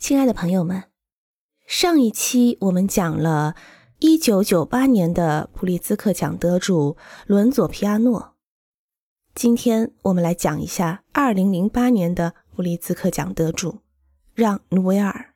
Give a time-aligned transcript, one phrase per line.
[0.00, 0.84] 亲爱的朋友们，
[1.66, 3.54] 上一期我们讲了
[4.00, 8.34] 1998年的普利兹克奖得主伦佐·皮亚诺，
[9.34, 13.80] 今天我们来讲一下2008年的普利兹克奖得主
[14.34, 15.34] 让·努维尔。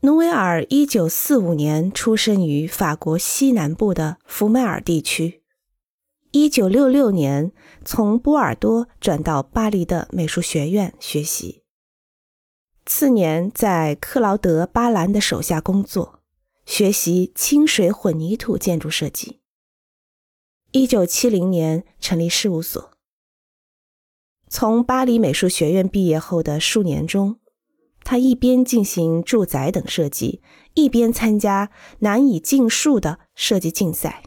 [0.00, 5.42] 努维尔1945年出生于法国西南部的福迈尔地区
[6.32, 7.52] ，1966年
[7.84, 11.59] 从波尔多转到巴黎的美术学院学习。
[12.86, 16.20] 次年，在克劳德·巴兰的手下工作，
[16.64, 19.40] 学习清水混凝土建筑设计。
[20.72, 22.90] 一九七零年成立事务所。
[24.48, 27.38] 从巴黎美术学院毕业后的数年中，
[28.02, 30.42] 他一边进行住宅等设计，
[30.74, 34.24] 一边参加难以尽数的设计竞赛。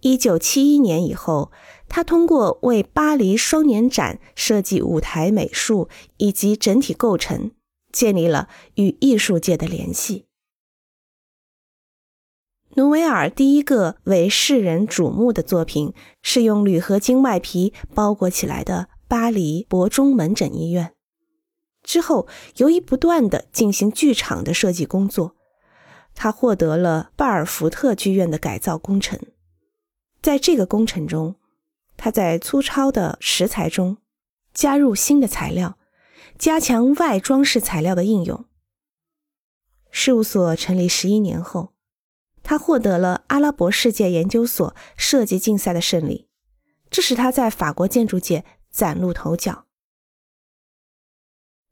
[0.00, 1.50] 一九七一年以后，
[1.88, 5.88] 他通过为巴黎双年展设计舞台美术
[6.18, 7.50] 以及整体构成，
[7.92, 10.26] 建立了与艺术界的联系。
[12.74, 20.94] 努维尔第一个为世人瞩目的作品是用铝合金外皮包裹起来的巴黎博中门诊医院。
[21.82, 25.34] 之后，由于不断的进行剧场的设计工作，
[26.14, 29.18] 他获得了巴尔福特剧院的改造工程。
[30.20, 31.36] 在这个工程中，
[31.96, 33.98] 他在粗糙的石材中
[34.52, 35.78] 加入新的材料，
[36.38, 38.44] 加强外装饰材料的应用。
[39.90, 41.72] 事务所成立十一年后，
[42.42, 46.28] 他获得了阿拉伯世界研究所设计竞赛的胜利，
[46.90, 49.66] 这使他在法国建筑界崭露头角。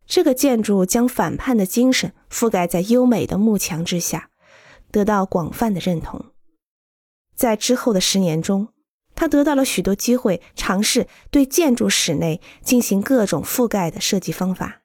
[0.06, 4.30] 这个建筑将反叛的精神覆盖在优美的幕墙之下，
[4.90, 6.26] 得到广泛的认同。
[7.36, 8.68] 在之后的十年中，
[9.14, 14.82] 他得到了许多机会，尝试对建筑室内进行各种覆盖的设计方法。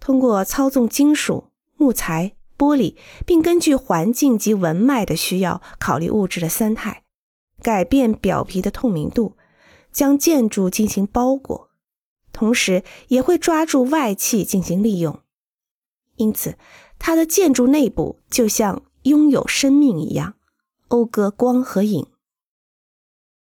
[0.00, 7.04] 通过操纵金属、木材、玻璃，并根据环境及纹脉的需要考虑物质的三态，
[7.62, 9.36] 改变表皮的透明度，
[9.92, 11.70] 将建筑进行包裹，
[12.32, 15.20] 同时也会抓住外气进行利用。
[16.16, 16.56] 因此，
[16.98, 20.36] 它的建筑内部就像拥有生命一样。
[20.88, 22.06] 讴歌光和影。